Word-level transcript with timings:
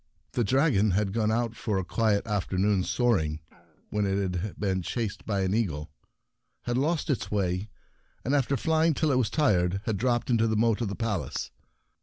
The 0.31 0.43
dragon 0.43 0.89
had 0.97 1.13
gone 1.13 1.31
out 1.31 1.55
for 1.55 1.77
a 1.77 1.85
quiet 1.85 2.25
after 2.25 2.57
noon's 2.57 2.89
soaring, 2.89 3.39
when 3.91 4.07
it 4.07 4.33
had 4.37 4.59
been 4.59 4.81
chased 4.81 5.27
by 5.27 5.41
an 5.41 5.53
eagle, 5.53 5.91
had 6.63 6.75
lost 6.75 7.11
its 7.11 7.29
way, 7.29 7.69
and, 8.25 8.33
after 8.33 8.57
flying 8.57 8.95
till 8.95 9.11
it 9.11 9.19
was 9.19 9.29
tired, 9.29 9.79
had 9.85 9.97
dropped 9.97 10.31
into 10.31 10.47
the 10.47 10.57
moat 10.57 10.81
of 10.81 10.87
the 10.87 10.95
Palace. 10.95 11.51